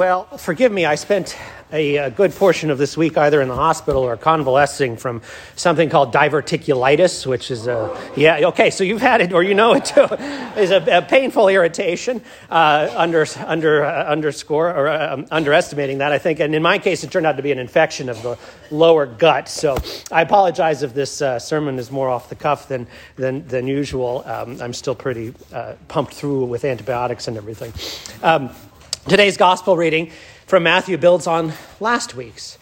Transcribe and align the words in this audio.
Well, 0.00 0.24
forgive 0.38 0.72
me, 0.72 0.86
I 0.86 0.94
spent 0.94 1.36
a, 1.70 1.96
a, 1.98 2.10
good 2.10 2.32
portion 2.32 2.70
of 2.70 2.78
this 2.78 2.96
week 2.96 3.18
either 3.18 3.42
in 3.42 3.48
the 3.48 3.54
hospital 3.54 4.02
or 4.02 4.16
convalescing 4.16 4.96
from 4.96 5.20
something 5.56 5.90
called 5.90 6.10
diverticulitis, 6.10 7.26
which 7.26 7.50
is 7.50 7.66
a, 7.66 7.94
yeah, 8.16 8.46
okay, 8.46 8.70
so 8.70 8.82
you've 8.82 9.02
had 9.02 9.20
it 9.20 9.34
or 9.34 9.42
you 9.42 9.52
know 9.52 9.74
it 9.74 9.84
too, 9.84 10.04
is 10.56 10.70
a, 10.70 10.82
a 10.90 11.02
painful 11.02 11.48
irritation, 11.48 12.22
uh, 12.48 12.90
under, 12.96 13.26
under, 13.44 13.84
uh, 13.84 14.04
underscore, 14.06 14.74
or 14.74 14.88
uh, 14.88 15.12
um, 15.12 15.26
underestimating 15.30 15.98
that, 15.98 16.12
I 16.12 16.18
think. 16.18 16.40
And 16.40 16.54
in 16.54 16.62
my 16.62 16.78
case, 16.78 17.04
it 17.04 17.10
turned 17.10 17.26
out 17.26 17.36
to 17.36 17.42
be 17.42 17.52
an 17.52 17.58
infection 17.58 18.08
of 18.08 18.22
the 18.22 18.38
lower 18.70 19.04
gut. 19.04 19.50
So 19.50 19.76
I 20.10 20.22
apologize 20.22 20.82
if 20.82 20.94
this 20.94 21.20
uh, 21.20 21.38
sermon 21.38 21.78
is 21.78 21.90
more 21.90 22.08
off 22.08 22.30
the 22.30 22.36
cuff 22.36 22.68
than, 22.68 22.86
than, 23.16 23.46
than 23.48 23.66
usual. 23.66 24.22
Um, 24.24 24.62
I'm 24.62 24.72
still 24.72 24.94
pretty 24.94 25.34
uh, 25.52 25.74
pumped 25.88 26.14
through 26.14 26.46
with 26.46 26.64
antibiotics 26.64 27.28
and 27.28 27.36
everything. 27.36 27.74
Um, 28.22 28.48
today's 29.10 29.36
gospel 29.36 29.76
reading 29.76 30.08
from 30.46 30.62
Matthew 30.62 30.96
builds 30.96 31.26
on 31.26 31.52
last 31.80 32.14
week's. 32.14 32.58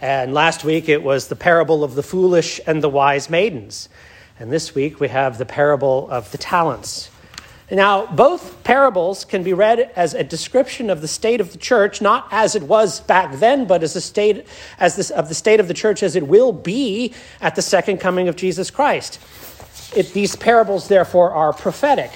And 0.00 0.34
last 0.34 0.64
week 0.64 0.88
it 0.88 1.00
was 1.00 1.28
the 1.28 1.36
parable 1.36 1.84
of 1.84 1.94
the 1.94 2.02
foolish 2.02 2.60
and 2.66 2.82
the 2.82 2.88
wise 2.88 3.30
maidens. 3.30 3.88
And 4.40 4.50
this 4.50 4.74
week 4.74 4.98
we 4.98 5.06
have 5.06 5.38
the 5.38 5.46
parable 5.46 6.10
of 6.10 6.32
the 6.32 6.38
talents. 6.38 7.08
Now, 7.70 8.06
both 8.06 8.64
parables 8.64 9.24
can 9.24 9.44
be 9.44 9.52
read 9.52 9.92
as 9.94 10.12
a 10.12 10.24
description 10.24 10.90
of 10.90 11.02
the 11.02 11.08
state 11.08 11.40
of 11.40 11.52
the 11.52 11.58
church, 11.58 12.02
not 12.02 12.26
as 12.32 12.56
it 12.56 12.64
was 12.64 13.00
back 13.02 13.34
then, 13.34 13.66
but 13.66 13.84
as 13.84 13.94
a 13.94 14.00
state 14.00 14.44
as 14.80 14.96
this, 14.96 15.10
of 15.10 15.28
the 15.28 15.36
state 15.36 15.60
of 15.60 15.68
the 15.68 15.74
church 15.74 16.02
as 16.02 16.16
it 16.16 16.26
will 16.26 16.52
be 16.52 17.14
at 17.40 17.54
the 17.54 17.62
second 17.62 17.98
coming 17.98 18.26
of 18.26 18.34
Jesus 18.34 18.72
Christ. 18.72 19.20
It, 19.94 20.12
these 20.14 20.34
parables, 20.34 20.88
therefore, 20.88 21.30
are 21.30 21.52
prophetic. 21.52 22.10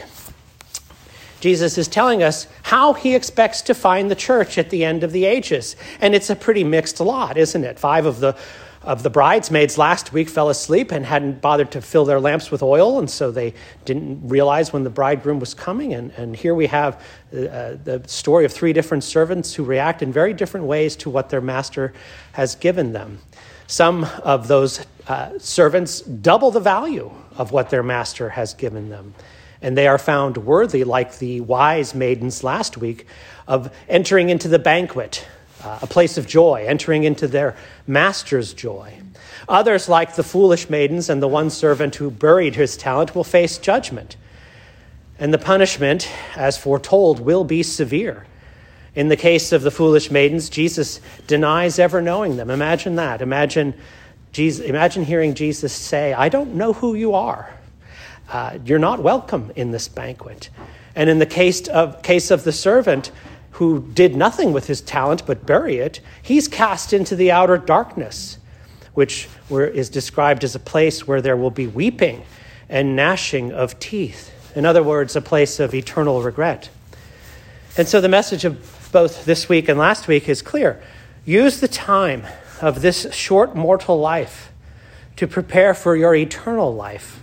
Jesus 1.41 1.77
is 1.77 1.89
telling 1.89 2.23
us 2.23 2.47
how 2.63 2.95
he 2.95 3.15
expects 3.15 3.63
to 3.63 3.75
find 3.75 4.11
the 4.11 4.15
church 4.15 4.59
at 4.59 4.71
the 4.71 4.85
end 4.85 5.05
of 5.05 5.13
the 5.13 5.25
ages. 5.25 5.77
And 6.01 6.15
it's 6.15 6.31
a 6.31 6.37
pretty 6.37 6.65
mixed 6.65 7.01
lot, 7.01 7.37
isn't 7.37 7.65
it? 7.65 7.79
Five 7.79 8.07
of 8.07 8.21
the 8.21 8.37
of 8.87 9.03
the 9.03 9.11
bridesmaids 9.11 9.77
last 9.77 10.13
week 10.13 10.29
fell 10.29 10.49
asleep 10.49 10.93
and 10.93 11.05
hadn't 11.05 11.43
bothered 11.43 11.73
to 11.73 11.83
fill 11.83 12.05
their 12.05 12.21
lamps 12.21 12.53
with 12.53 12.63
oil, 12.63 13.01
and 13.01 13.11
so 13.11 13.33
they 13.33 13.53
didn't 13.85 14.29
realize 14.29 14.73
when 14.73 14.85
the 14.85 14.91
bridegroom 14.91 15.41
was 15.41 15.55
coming. 15.55 15.93
And, 15.93 16.13
and 16.13 16.37
here 16.37 16.55
we 16.55 16.69
have 16.69 16.95
uh, 17.33 17.75
the 17.83 18.01
story 18.07 18.45
of 18.45 18.53
three 18.53 18.73
different 18.73 19.03
servants 19.03 19.53
who 19.53 19.65
react 19.65 20.03
in 20.03 20.13
very 20.13 20.33
different 20.33 20.67
ways 20.67 20.95
to 20.97 21.11
what 21.11 21.31
their 21.31 21.41
master 21.41 21.93
has 22.33 22.55
given 22.55 22.93
them. 22.93 23.19
Some 23.67 24.05
of 24.23 24.47
those 24.47 24.87
uh, 25.09 25.37
servants 25.41 26.01
double 26.01 26.53
the 26.53 26.61
value 26.61 27.11
of 27.37 27.51
what 27.51 27.71
their 27.71 27.83
master 27.83 28.29
has 28.31 28.55
given 28.55 28.89
them 28.89 29.15
and 29.63 29.77
they 29.77 29.87
are 29.87 29.99
found 29.99 30.37
worthy, 30.39 30.85
like 30.85 31.19
the 31.19 31.41
wise 31.41 31.95
maidens 31.95 32.45
last 32.45 32.77
week, 32.77 33.07
of 33.47 33.75
entering 33.89 34.29
into 34.29 34.49
the 34.49 34.59
banquet, 34.59 35.27
uh, 35.63 35.79
a 35.83 35.87
place 35.87 36.19
of 36.19 36.27
joy, 36.27 36.65
entering 36.67 37.05
into 37.05 37.27
their 37.27 37.57
master's 37.87 38.53
joy. 38.53 38.93
Others, 39.49 39.89
like 39.89 40.17
the 40.17 40.23
foolish 40.23 40.69
maidens 40.69 41.09
and 41.09 41.23
the 41.23 41.29
one 41.29 41.51
servant 41.51 41.95
who 41.97 42.11
buried 42.11 42.57
his 42.57 42.77
talent, 42.77 43.15
will 43.15 43.25
face 43.25 43.59
judgment. 43.59 44.17
And 45.19 45.33
the 45.33 45.39
punishment, 45.39 46.11
as 46.35 46.59
foretold, 46.59 47.21
will 47.21 47.45
be 47.45 47.63
severe. 47.63 48.27
In 48.95 49.09
the 49.09 49.17
case 49.17 49.53
of 49.53 49.63
the 49.63 49.71
foolish 49.71 50.11
maidens, 50.11 50.51
Jesus 50.51 51.01
denies 51.27 51.79
ever 51.79 52.03
knowing 52.03 52.37
them. 52.37 52.51
Imagine 52.51 52.97
that. 52.97 53.23
Imagine, 53.23 53.75
Jesus, 54.33 54.67
imagine 54.67 55.05
hearing 55.05 55.35
Jesus 55.35 55.73
say, 55.73 56.13
I 56.13 56.29
don't 56.29 56.55
know 56.55 56.73
who 56.73 56.95
you 56.95 57.15
are 57.15 57.57
uh, 58.31 58.59
you're 58.65 58.79
not 58.79 59.03
welcome 59.03 59.53
in 59.57 59.71
this 59.71 59.89
banquet. 59.89 60.51
And 60.95 61.11
in 61.11 61.19
the 61.19 61.27
case 61.27 61.69
of, 61.69 62.03
case 62.03 62.31
of 62.31 62.45
the 62.45 62.53
servant 62.53 63.13
who 63.53 63.81
did 63.95 64.17
nothing 64.17 64.53
with 64.53 64.67
his 64.67 64.81
talent 64.81 65.25
but 65.27 65.47
bury 65.47 65.77
it, 65.77 66.01
he's 66.23 66.49
cast 66.49 66.93
into 66.93 67.15
the 67.17 67.31
outer 67.31 67.57
darkness, 67.57 68.39
which 68.95 69.29
is 69.51 69.89
described 69.89 70.45
as 70.45 70.55
a 70.55 70.59
place 70.59 71.07
where 71.07 71.23
there 71.23 71.37
will 71.37 71.51
be 71.51 71.67
weeping 71.67 72.23
and 72.69 72.97
gnashing 72.97 73.53
of 73.53 73.79
teeth. 73.79 74.33
In 74.57 74.67
other 74.67 74.83
words, 74.83 75.15
a 75.17 75.21
place 75.21 75.61
of 75.61 75.75
eternal 75.75 76.23
regret. 76.23 76.71
And 77.77 77.87
so 77.87 78.01
the 78.01 78.09
message 78.09 78.45
of 78.45 78.89
both 78.91 79.25
this 79.27 79.49
week 79.49 79.69
and 79.69 79.79
last 79.79 80.09
week 80.09 80.29
is 80.29 80.43
clear. 80.43 80.83
Use 81.25 81.61
the 81.61 81.69
time 81.69 82.27
of 82.61 82.81
this 82.81 83.13
short 83.15 83.55
mortal 83.55 83.99
life 83.99 84.51
to 85.17 85.27
prepare 85.27 85.75
for 85.75 85.95
your 85.95 86.15
eternal 86.15 86.75
life 86.75 87.21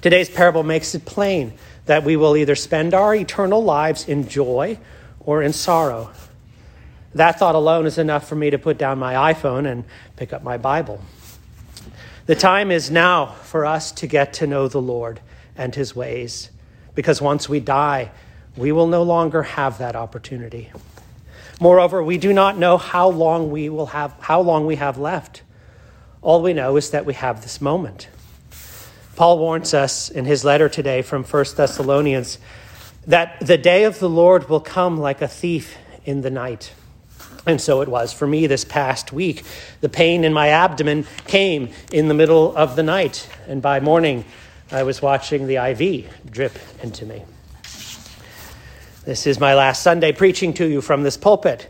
Today's 0.00 0.30
parable 0.30 0.62
makes 0.62 0.94
it 0.94 1.04
plain 1.04 1.54
that 1.86 2.04
we 2.04 2.16
will 2.16 2.36
either 2.36 2.54
spend 2.54 2.94
our 2.94 3.14
eternal 3.14 3.64
lives 3.64 4.08
in 4.08 4.28
joy 4.28 4.78
or 5.18 5.42
in 5.42 5.52
sorrow. 5.52 6.10
That 7.14 7.38
thought 7.38 7.56
alone 7.56 7.86
is 7.86 7.98
enough 7.98 8.28
for 8.28 8.36
me 8.36 8.50
to 8.50 8.58
put 8.58 8.78
down 8.78 8.98
my 8.98 9.32
iPhone 9.32 9.68
and 9.68 9.84
pick 10.16 10.32
up 10.32 10.44
my 10.44 10.56
Bible. 10.56 11.02
The 12.26 12.36
time 12.36 12.70
is 12.70 12.90
now 12.90 13.26
for 13.26 13.66
us 13.66 13.90
to 13.92 14.06
get 14.06 14.34
to 14.34 14.46
know 14.46 14.68
the 14.68 14.80
Lord 14.80 15.20
and 15.56 15.74
his 15.74 15.96
ways, 15.96 16.50
because 16.94 17.20
once 17.20 17.48
we 17.48 17.58
die, 17.58 18.10
we 18.56 18.70
will 18.70 18.86
no 18.86 19.02
longer 19.02 19.42
have 19.42 19.78
that 19.78 19.96
opportunity. 19.96 20.70
Moreover, 21.58 22.02
we 22.02 22.18
do 22.18 22.32
not 22.32 22.56
know 22.56 22.76
how 22.76 23.08
long 23.08 23.50
we 23.50 23.68
will 23.68 23.86
have 23.86 24.14
how 24.20 24.40
long 24.40 24.66
we 24.66 24.76
have 24.76 24.98
left. 24.98 25.42
All 26.22 26.42
we 26.42 26.52
know 26.52 26.76
is 26.76 26.90
that 26.90 27.04
we 27.04 27.14
have 27.14 27.42
this 27.42 27.60
moment. 27.60 28.08
Paul 29.18 29.40
warns 29.40 29.74
us 29.74 30.10
in 30.10 30.26
his 30.26 30.44
letter 30.44 30.68
today 30.68 31.02
from 31.02 31.24
1 31.24 31.44
Thessalonians 31.56 32.38
that 33.08 33.44
the 33.44 33.58
day 33.58 33.82
of 33.82 33.98
the 33.98 34.08
Lord 34.08 34.48
will 34.48 34.60
come 34.60 34.96
like 34.96 35.20
a 35.20 35.26
thief 35.26 35.76
in 36.04 36.20
the 36.20 36.30
night. 36.30 36.72
And 37.44 37.60
so 37.60 37.80
it 37.80 37.88
was 37.88 38.12
for 38.12 38.28
me 38.28 38.46
this 38.46 38.64
past 38.64 39.12
week. 39.12 39.42
The 39.80 39.88
pain 39.88 40.22
in 40.22 40.32
my 40.32 40.50
abdomen 40.50 41.04
came 41.26 41.70
in 41.92 42.06
the 42.06 42.14
middle 42.14 42.56
of 42.56 42.76
the 42.76 42.84
night, 42.84 43.28
and 43.48 43.60
by 43.60 43.80
morning 43.80 44.24
I 44.70 44.84
was 44.84 45.02
watching 45.02 45.48
the 45.48 45.56
IV 45.56 46.30
drip 46.30 46.56
into 46.84 47.04
me. 47.04 47.24
This 49.04 49.26
is 49.26 49.40
my 49.40 49.54
last 49.56 49.82
Sunday 49.82 50.12
preaching 50.12 50.54
to 50.54 50.64
you 50.64 50.80
from 50.80 51.02
this 51.02 51.16
pulpit. 51.16 51.68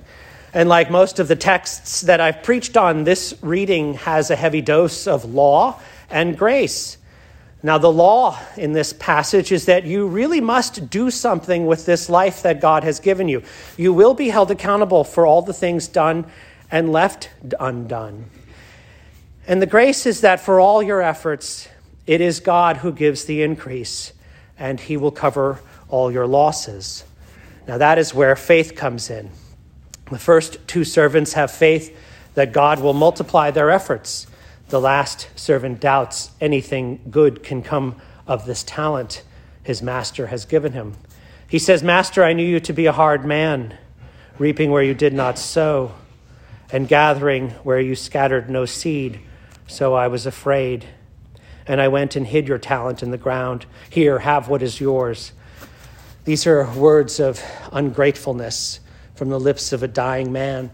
And 0.52 0.68
like 0.68 0.90
most 0.90 1.18
of 1.18 1.28
the 1.28 1.36
texts 1.36 2.02
that 2.02 2.20
I've 2.20 2.42
preached 2.42 2.76
on, 2.76 3.04
this 3.04 3.32
reading 3.40 3.94
has 3.94 4.30
a 4.30 4.36
heavy 4.36 4.60
dose 4.60 5.06
of 5.06 5.24
law 5.24 5.80
and 6.10 6.36
grace. 6.36 6.98
Now, 7.60 7.76
the 7.76 7.90
law 7.90 8.38
in 8.56 8.72
this 8.72 8.92
passage 8.92 9.50
is 9.50 9.66
that 9.66 9.84
you 9.84 10.06
really 10.06 10.40
must 10.40 10.90
do 10.90 11.10
something 11.10 11.66
with 11.66 11.86
this 11.86 12.08
life 12.08 12.42
that 12.42 12.60
God 12.60 12.84
has 12.84 13.00
given 13.00 13.28
you. 13.28 13.42
You 13.76 13.92
will 13.92 14.14
be 14.14 14.28
held 14.28 14.52
accountable 14.52 15.02
for 15.02 15.26
all 15.26 15.42
the 15.42 15.52
things 15.52 15.88
done 15.88 16.26
and 16.70 16.92
left 16.92 17.30
undone. 17.58 18.26
And 19.48 19.60
the 19.60 19.66
grace 19.66 20.06
is 20.06 20.20
that 20.20 20.40
for 20.40 20.60
all 20.60 20.82
your 20.82 21.02
efforts, 21.02 21.68
it 22.06 22.20
is 22.20 22.38
God 22.38 22.78
who 22.78 22.92
gives 22.92 23.24
the 23.24 23.42
increase, 23.42 24.12
and 24.56 24.78
He 24.78 24.96
will 24.96 25.10
cover 25.10 25.60
all 25.88 26.12
your 26.12 26.26
losses. 26.26 27.04
Now, 27.66 27.78
that 27.78 27.98
is 27.98 28.14
where 28.14 28.36
faith 28.36 28.76
comes 28.76 29.10
in. 29.10 29.30
The 30.10 30.18
first 30.18 30.58
two 30.68 30.84
servants 30.84 31.32
have 31.32 31.50
faith 31.50 31.96
that 32.34 32.52
God 32.52 32.80
will 32.80 32.94
multiply 32.94 33.50
their 33.50 33.70
efforts. 33.70 34.26
The 34.68 34.80
last 34.80 35.28
servant 35.34 35.80
doubts 35.80 36.30
anything 36.40 37.00
good 37.10 37.42
can 37.42 37.62
come 37.62 37.96
of 38.26 38.44
this 38.44 38.62
talent 38.62 39.22
his 39.62 39.82
master 39.82 40.26
has 40.26 40.44
given 40.44 40.72
him. 40.72 40.94
He 41.48 41.58
says, 41.58 41.82
Master, 41.82 42.22
I 42.22 42.34
knew 42.34 42.44
you 42.44 42.60
to 42.60 42.72
be 42.74 42.86
a 42.86 42.92
hard 42.92 43.24
man, 43.24 43.76
reaping 44.38 44.70
where 44.70 44.82
you 44.82 44.92
did 44.92 45.14
not 45.14 45.38
sow, 45.38 45.94
and 46.70 46.86
gathering 46.86 47.50
where 47.62 47.80
you 47.80 47.94
scattered 47.94 48.50
no 48.50 48.66
seed. 48.66 49.20
So 49.66 49.94
I 49.94 50.08
was 50.08 50.26
afraid. 50.26 50.84
And 51.66 51.80
I 51.80 51.88
went 51.88 52.16
and 52.16 52.26
hid 52.26 52.48
your 52.48 52.58
talent 52.58 53.02
in 53.02 53.10
the 53.10 53.18
ground. 53.18 53.64
Here, 53.88 54.18
have 54.18 54.48
what 54.48 54.62
is 54.62 54.80
yours. 54.80 55.32
These 56.24 56.46
are 56.46 56.70
words 56.74 57.20
of 57.20 57.42
ungratefulness 57.72 58.80
from 59.14 59.30
the 59.30 59.40
lips 59.40 59.72
of 59.72 59.82
a 59.82 59.88
dying 59.88 60.30
man. 60.30 60.70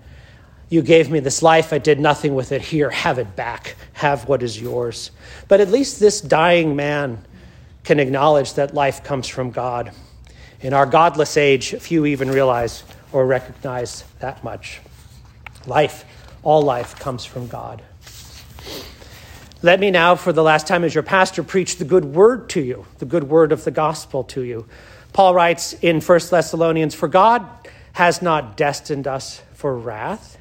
You 0.75 0.82
gave 0.82 1.09
me 1.09 1.21
this 1.21 1.41
life, 1.41 1.73
I 1.73 1.79
did 1.79 2.00
nothing 2.00 2.35
with 2.35 2.50
it. 2.50 2.61
Here, 2.61 2.91
have 2.91 3.21
it 3.21 3.37
back. 3.37 3.76
Have 3.93 4.29
what 4.29 4.43
is 4.43 4.61
yours. 4.61 5.12
But 5.47 5.61
at 5.61 5.69
least 5.69 6.00
this 6.00 6.21
dying 6.21 6.75
man 6.75 7.25
can 7.85 8.00
acknowledge 8.00 8.55
that 8.55 8.75
life 8.75 9.05
comes 9.05 9.29
from 9.29 9.53
God. 9.53 9.93
In 10.61 10.73
our 10.73 10.85
godless 10.85 11.37
age, 11.37 11.76
few 11.76 12.06
even 12.06 12.29
realize 12.29 12.82
or 13.12 13.25
recognize 13.25 14.03
that 14.19 14.43
much. 14.43 14.81
Life, 15.65 16.05
all 16.43 16.62
life, 16.62 16.99
comes 16.99 17.25
from 17.25 17.47
God. 17.47 17.81
Let 19.62 19.79
me 19.79 19.93
now, 19.93 20.17
for 20.17 20.32
the 20.32 20.43
last 20.43 20.67
time 20.67 20.82
as 20.82 20.93
your 20.93 21.05
pastor, 21.05 21.44
preach 21.44 21.76
the 21.76 21.85
good 21.85 22.05
word 22.05 22.49
to 22.49 22.61
you, 22.61 22.85
the 22.99 23.06
good 23.06 23.29
word 23.29 23.53
of 23.53 23.62
the 23.62 23.71
gospel 23.71 24.25
to 24.25 24.43
you. 24.43 24.67
Paul 25.12 25.35
writes 25.35 25.73
in 25.75 26.00
1 26.00 26.21
Thessalonians 26.32 26.97
For 26.97 27.06
God 27.06 27.47
has 27.93 28.21
not 28.21 28.56
destined 28.56 29.06
us 29.06 29.41
for 29.53 29.79
wrath 29.79 30.37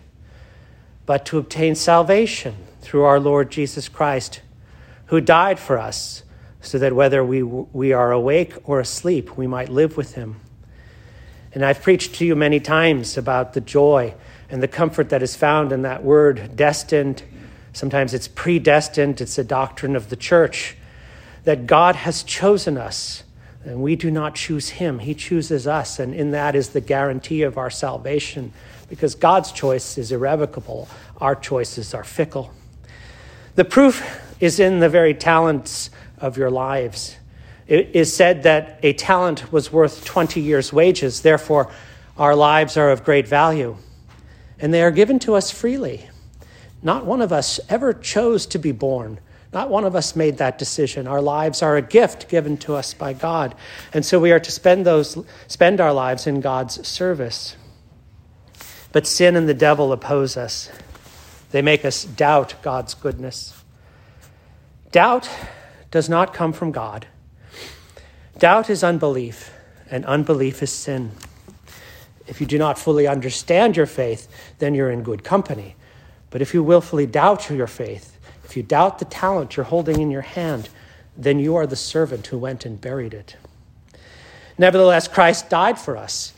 but 1.06 1.26
to 1.28 1.38
obtain 1.38 1.76
salvation 1.76 2.56
through 2.82 3.04
our 3.04 3.20
Lord 3.20 3.52
Jesus 3.52 3.90
Christ, 3.90 4.42
who 5.08 5.22
died 5.22 5.60
for 5.60 5.78
us, 5.78 6.24
so 6.62 6.78
that 6.78 6.94
whether 6.94 7.24
we, 7.24 7.44
we 7.44 7.92
are 7.92 8.12
awake 8.12 8.54
or 8.64 8.80
asleep, 8.80 9.38
we 9.38 9.48
might 9.48 9.70
live 9.70 9.98
with 9.98 10.16
him. 10.16 10.40
And 11.54 11.64
I've 11.64 11.82
preached 11.82 12.16
to 12.16 12.26
you 12.26 12.36
many 12.36 12.60
times 12.60 13.18
about 13.18 13.54
the 13.54 13.62
joy 13.62 14.16
and 14.50 14.64
the 14.64 14.68
comfort 14.68 15.10
that 15.10 15.22
is 15.22 15.36
found 15.36 15.72
in 15.72 15.82
that 15.84 16.04
word, 16.04 16.56
destined. 16.56 17.24
Sometimes 17.74 18.14
it's 18.14 18.28
predestined, 18.28 19.20
it's 19.20 19.38
a 19.38 19.44
doctrine 19.44 19.96
of 19.96 20.10
the 20.10 20.16
church 20.16 20.78
that 21.44 21.68
God 21.68 21.96
has 21.96 22.24
chosen 22.24 22.78
us. 22.78 23.24
And 23.66 23.82
we 23.82 23.96
do 23.96 24.12
not 24.12 24.36
choose 24.36 24.70
him, 24.70 25.00
he 25.00 25.14
chooses 25.14 25.68
us. 25.68 26.00
And 26.00 26.14
in 26.14 26.32
that 26.32 26.56
is 26.56 26.70
the 26.70 26.82
guarantee 26.82 27.44
of 27.44 27.58
our 27.58 27.70
salvation 27.70 28.52
because 28.90 29.16
God's 29.16 29.52
choice 29.52 29.98
is 29.98 30.12
irrevocable, 30.12 30.88
our 31.18 31.36
choices 31.36 31.94
are 31.94 32.04
fickle. 32.04 32.52
The 33.56 33.66
proof 33.66 34.22
is 34.40 34.60
in 34.60 34.80
the 34.80 34.90
very 34.90 35.14
talents 35.14 35.90
of 36.18 36.38
your 36.38 36.52
lives. 36.52 37.16
It 37.68 37.92
is 37.94 38.14
said 38.14 38.44
that 38.44 38.80
a 38.84 38.94
talent 38.94 39.52
was 39.52 39.72
worth 39.72 40.04
20 40.04 40.42
years' 40.42 40.74
wages, 40.74 41.22
therefore, 41.22 41.72
our 42.18 42.36
lives 42.36 42.78
are 42.78 42.92
of 42.92 43.04
great 43.04 43.28
value. 43.28 43.78
And 44.60 44.74
they 44.74 44.84
are 44.84 44.92
given 44.92 45.18
to 45.20 45.34
us 45.36 45.50
freely. 45.50 46.08
Not 46.82 47.06
one 47.06 47.22
of 47.22 47.32
us 47.32 47.60
ever 47.70 47.94
chose 47.94 48.46
to 48.48 48.60
be 48.60 48.72
born. 48.72 49.20
Not 49.54 49.70
one 49.70 49.86
of 49.86 49.96
us 49.96 50.16
made 50.16 50.40
that 50.40 50.58
decision. 50.58 51.08
Our 51.08 51.22
lives 51.22 51.62
are 51.62 51.78
a 51.78 51.82
gift 51.82 52.28
given 52.28 52.58
to 52.58 52.74
us 52.74 52.96
by 52.96 53.14
God. 53.14 53.54
And 53.94 54.04
so 54.04 54.20
we 54.20 54.32
are 54.32 54.40
to 54.40 54.52
spend 54.52 54.86
those 54.86 55.18
spend 55.48 55.80
our 55.80 55.94
lives 55.94 56.26
in 56.26 56.42
God's 56.42 56.86
service. 56.88 57.56
But 58.92 59.06
sin 59.06 59.36
and 59.36 59.48
the 59.48 59.54
devil 59.54 59.92
oppose 59.92 60.38
us. 60.38 60.72
They 61.52 61.62
make 61.62 61.86
us 61.86 62.04
doubt 62.04 62.56
God's 62.64 62.96
goodness. 62.96 63.54
Doubt 64.92 65.30
does 65.92 66.10
not 66.10 66.34
come 66.34 66.54
from 66.54 66.72
God. 66.72 67.06
Doubt 68.40 68.72
is 68.72 68.84
unbelief, 68.84 69.52
and 69.90 70.04
unbelief 70.06 70.64
is 70.64 70.72
sin. 70.72 71.12
If 72.26 72.42
you 72.42 72.48
do 72.48 72.58
not 72.58 72.80
fully 72.80 73.08
understand 73.08 73.78
your 73.78 73.86
faith, 73.86 74.28
then 74.58 74.74
you're 74.74 74.90
in 74.90 75.04
good 75.04 75.24
company. 75.24 75.76
But 76.32 76.42
if 76.42 76.56
you 76.56 76.64
willfully 76.64 77.06
doubt 77.06 77.50
your 77.52 77.68
faith, 77.68 78.13
if 78.54 78.58
you 78.58 78.62
doubt 78.62 79.00
the 79.00 79.06
talent 79.06 79.58
you're 79.58 79.64
holding 79.64 80.00
in 80.00 80.12
your 80.12 80.22
hand, 80.22 80.70
then 81.18 81.40
you 81.40 81.56
are 81.56 81.66
the 81.66 81.76
servant 81.76 82.28
who 82.28 82.38
went 82.38 82.68
and 82.68 82.80
buried 82.80 83.12
it. 83.12 83.36
Nevertheless, 84.60 85.08
Christ 85.08 85.50
died 85.50 85.80
for 85.80 85.98
us, 85.98 86.34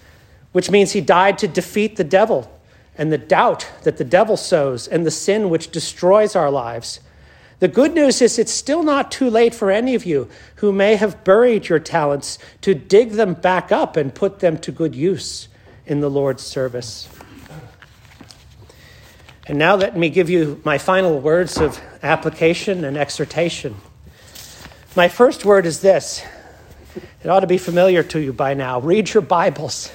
which 0.53 0.71
means 0.71 0.93
he 0.93 1.01
died 1.01 1.37
to 1.39 1.47
defeat 1.49 1.97
the 1.97 2.05
devil 2.05 2.57
and 2.97 3.11
the 3.11 3.17
doubt 3.17 3.69
that 3.83 3.97
the 3.97 4.05
devil 4.05 4.37
sows 4.37 4.87
and 4.87 5.05
the 5.05 5.11
sin 5.11 5.49
which 5.49 5.71
destroys 5.71 6.37
our 6.37 6.49
lives. 6.49 7.01
The 7.59 7.67
good 7.67 7.93
news 7.93 8.21
is 8.21 8.39
it's 8.39 8.49
still 8.49 8.83
not 8.83 9.11
too 9.11 9.29
late 9.29 9.53
for 9.53 9.69
any 9.69 9.93
of 9.93 10.05
you 10.05 10.29
who 10.55 10.71
may 10.71 10.95
have 10.95 11.25
buried 11.25 11.67
your 11.67 11.79
talents 11.79 12.39
to 12.61 12.73
dig 12.73 13.11
them 13.11 13.33
back 13.33 13.73
up 13.73 13.97
and 13.97 14.15
put 14.15 14.39
them 14.39 14.57
to 14.59 14.71
good 14.71 14.95
use 14.95 15.49
in 15.85 15.99
the 15.99 16.09
Lord's 16.09 16.43
service. 16.43 17.09
And 19.47 19.59
now 19.59 19.75
let 19.75 19.95
me 19.95 20.09
give 20.09 20.27
you 20.27 20.59
my 20.65 20.79
final 20.79 21.19
words 21.19 21.57
of 21.57 21.79
application 22.01 22.83
and 22.83 22.97
exhortation. 22.97 23.75
My 24.95 25.07
first 25.07 25.45
word 25.45 25.67
is 25.67 25.81
this 25.81 26.25
it 27.23 27.29
ought 27.29 27.41
to 27.41 27.47
be 27.47 27.59
familiar 27.59 28.01
to 28.01 28.19
you 28.19 28.33
by 28.33 28.55
now. 28.55 28.79
Read 28.79 29.13
your 29.13 29.21
Bibles. 29.21 29.91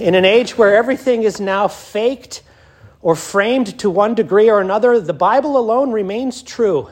In 0.00 0.14
an 0.14 0.26
age 0.26 0.58
where 0.58 0.76
everything 0.76 1.22
is 1.22 1.40
now 1.40 1.66
faked 1.66 2.42
or 3.00 3.16
framed 3.16 3.78
to 3.78 3.88
one 3.88 4.14
degree 4.14 4.50
or 4.50 4.60
another, 4.60 5.00
the 5.00 5.14
Bible 5.14 5.56
alone 5.56 5.90
remains 5.90 6.42
true. 6.42 6.90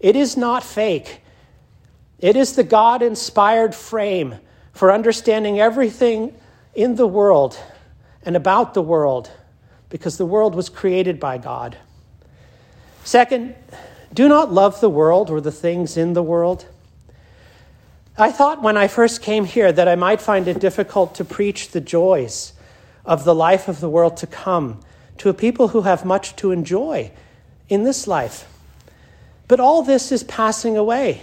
It 0.00 0.16
is 0.16 0.36
not 0.36 0.64
fake, 0.64 1.20
it 2.18 2.34
is 2.34 2.56
the 2.56 2.64
God 2.64 3.00
inspired 3.00 3.76
frame 3.76 4.34
for 4.72 4.90
understanding 4.90 5.60
everything 5.60 6.34
in 6.74 6.96
the 6.96 7.06
world 7.06 7.56
and 8.24 8.34
about 8.34 8.74
the 8.74 8.82
world 8.82 9.30
because 9.94 10.16
the 10.16 10.26
world 10.26 10.56
was 10.56 10.68
created 10.68 11.20
by 11.20 11.38
God. 11.38 11.76
Second, 13.04 13.54
do 14.12 14.28
not 14.28 14.52
love 14.52 14.80
the 14.80 14.90
world 14.90 15.30
or 15.30 15.40
the 15.40 15.52
things 15.52 15.96
in 15.96 16.14
the 16.14 16.22
world. 16.22 16.66
I 18.18 18.32
thought 18.32 18.60
when 18.60 18.76
I 18.76 18.88
first 18.88 19.22
came 19.22 19.44
here 19.44 19.70
that 19.70 19.86
I 19.86 19.94
might 19.94 20.20
find 20.20 20.48
it 20.48 20.58
difficult 20.58 21.14
to 21.14 21.24
preach 21.24 21.70
the 21.70 21.80
joys 21.80 22.54
of 23.04 23.22
the 23.22 23.36
life 23.36 23.68
of 23.68 23.78
the 23.78 23.88
world 23.88 24.16
to 24.16 24.26
come 24.26 24.80
to 25.18 25.28
a 25.28 25.32
people 25.32 25.68
who 25.68 25.82
have 25.82 26.04
much 26.04 26.34
to 26.36 26.50
enjoy 26.50 27.12
in 27.68 27.84
this 27.84 28.08
life. 28.08 28.48
But 29.46 29.60
all 29.60 29.84
this 29.84 30.10
is 30.10 30.24
passing 30.24 30.76
away. 30.76 31.22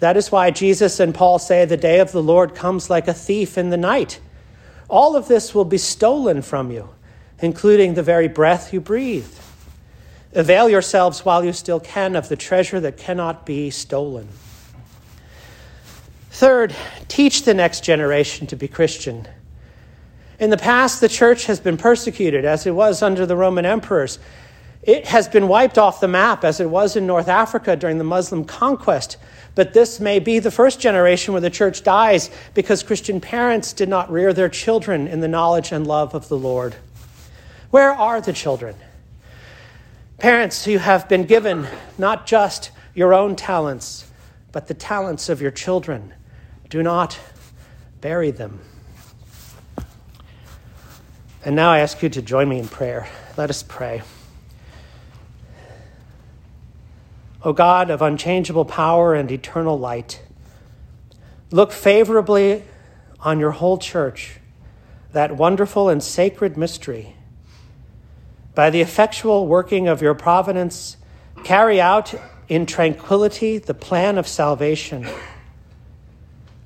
That 0.00 0.16
is 0.16 0.32
why 0.32 0.50
Jesus 0.50 0.98
and 0.98 1.14
Paul 1.14 1.38
say 1.38 1.64
the 1.66 1.76
day 1.76 2.00
of 2.00 2.10
the 2.10 2.20
Lord 2.20 2.56
comes 2.56 2.90
like 2.90 3.06
a 3.06 3.14
thief 3.14 3.56
in 3.56 3.70
the 3.70 3.76
night. 3.76 4.18
All 4.88 5.14
of 5.14 5.28
this 5.28 5.54
will 5.54 5.64
be 5.64 5.78
stolen 5.78 6.42
from 6.42 6.72
you, 6.72 6.88
including 7.44 7.94
the 7.94 8.02
very 8.02 8.28
breath 8.28 8.72
you 8.72 8.80
breathe. 8.80 9.32
Avail 10.34 10.68
yourselves 10.68 11.24
while 11.24 11.44
you 11.44 11.52
still 11.52 11.78
can 11.78 12.16
of 12.16 12.28
the 12.28 12.36
treasure 12.36 12.80
that 12.80 12.96
cannot 12.96 13.46
be 13.46 13.70
stolen. 13.70 14.28
Third, 16.30 16.74
teach 17.06 17.44
the 17.44 17.54
next 17.54 17.84
generation 17.84 18.48
to 18.48 18.56
be 18.56 18.66
Christian. 18.66 19.28
In 20.40 20.50
the 20.50 20.56
past, 20.56 21.00
the 21.00 21.08
church 21.08 21.46
has 21.46 21.60
been 21.60 21.76
persecuted, 21.76 22.44
as 22.44 22.66
it 22.66 22.72
was 22.72 23.02
under 23.02 23.24
the 23.24 23.36
Roman 23.36 23.64
emperors. 23.64 24.18
It 24.82 25.06
has 25.06 25.28
been 25.28 25.46
wiped 25.46 25.78
off 25.78 26.00
the 26.00 26.08
map, 26.08 26.44
as 26.44 26.58
it 26.58 26.68
was 26.68 26.96
in 26.96 27.06
North 27.06 27.28
Africa 27.28 27.76
during 27.76 27.98
the 27.98 28.04
Muslim 28.04 28.44
conquest. 28.44 29.16
But 29.54 29.72
this 29.72 30.00
may 30.00 30.18
be 30.18 30.40
the 30.40 30.50
first 30.50 30.80
generation 30.80 31.32
where 31.32 31.40
the 31.40 31.50
church 31.50 31.84
dies 31.84 32.30
because 32.52 32.82
Christian 32.82 33.20
parents 33.20 33.72
did 33.72 33.88
not 33.88 34.10
rear 34.10 34.32
their 34.32 34.48
children 34.48 35.06
in 35.06 35.20
the 35.20 35.28
knowledge 35.28 35.70
and 35.70 35.86
love 35.86 36.14
of 36.14 36.28
the 36.28 36.36
Lord. 36.36 36.74
Where 37.74 37.92
are 37.92 38.20
the 38.20 38.32
children? 38.32 38.76
Parents, 40.18 40.64
you 40.64 40.78
have 40.78 41.08
been 41.08 41.24
given 41.24 41.66
not 41.98 42.24
just 42.24 42.70
your 42.94 43.12
own 43.12 43.34
talents, 43.34 44.08
but 44.52 44.68
the 44.68 44.74
talents 44.74 45.28
of 45.28 45.42
your 45.42 45.50
children. 45.50 46.14
Do 46.68 46.84
not 46.84 47.18
bury 48.00 48.30
them. 48.30 48.60
And 51.44 51.56
now 51.56 51.72
I 51.72 51.80
ask 51.80 52.00
you 52.00 52.08
to 52.10 52.22
join 52.22 52.48
me 52.48 52.60
in 52.60 52.68
prayer. 52.68 53.08
Let 53.36 53.50
us 53.50 53.64
pray. 53.64 54.02
O 57.42 57.52
God 57.52 57.90
of 57.90 58.02
unchangeable 58.02 58.66
power 58.66 59.14
and 59.14 59.32
eternal 59.32 59.76
light, 59.76 60.22
look 61.50 61.72
favorably 61.72 62.62
on 63.18 63.40
your 63.40 63.50
whole 63.50 63.78
church, 63.78 64.36
that 65.10 65.36
wonderful 65.36 65.88
and 65.88 66.00
sacred 66.00 66.56
mystery. 66.56 67.16
By 68.54 68.70
the 68.70 68.80
effectual 68.80 69.46
working 69.46 69.88
of 69.88 70.00
your 70.00 70.14
providence, 70.14 70.96
carry 71.42 71.80
out 71.80 72.14
in 72.48 72.66
tranquility 72.66 73.58
the 73.58 73.74
plan 73.74 74.18
of 74.18 74.28
salvation. 74.28 75.08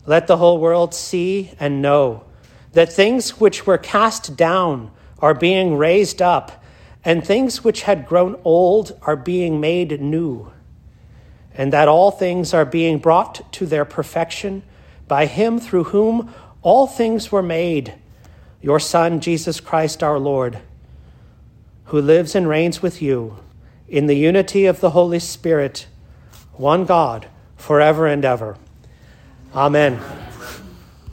Let 0.07 0.27
the 0.27 0.37
whole 0.37 0.59
world 0.59 0.95
see 0.95 1.53
and 1.59 1.81
know 1.81 2.25
that 2.73 2.93
things 2.93 3.41
which 3.41 3.67
were 3.67 3.79
cast 3.79 4.37
down 4.37 4.91
are 5.21 5.35
being 5.35 5.77
raised 5.77 6.23
up, 6.23 6.63
and 7.05 7.25
things 7.25 7.65
which 7.65 7.83
had 7.83 8.07
grown 8.07 8.39
old 8.45 8.99
are 9.03 9.17
being 9.17 9.61
made 9.61 10.01
new, 10.01 10.53
and 11.55 11.73
that 11.73 11.89
all 11.89 12.11
things 12.11 12.53
are 12.53 12.65
being 12.65 12.99
brought 12.99 13.51
to 13.53 13.67
their 13.67 13.85
perfection 13.85 14.63
by 15.09 15.27
Him 15.27 15.59
through 15.59 15.85
whom 15.85 16.33
all 16.63 16.87
things 16.87 17.33
were 17.33 17.43
made, 17.43 17.95
your 18.61 18.79
Son, 18.79 19.21
Jesus 19.21 19.59
Christ 19.59 20.03
our 20.03 20.19
Lord, 20.19 20.61
who 21.89 22.01
lives 22.01 22.35
and 22.35 22.49
reigns 22.49 22.83
with 22.83 23.01
you 23.01 23.39
in 23.89 24.07
the 24.07 24.17
unity 24.17 24.67
of 24.67 24.81
the 24.81 24.91
Holy 24.91 25.19
Spirit, 25.19 25.87
one 26.53 26.85
God, 26.85 27.27
forever 27.57 28.07
and 28.07 28.25
ever. 28.25 28.57
Amen. 29.55 30.28